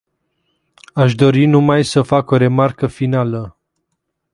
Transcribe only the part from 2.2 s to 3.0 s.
o remarcă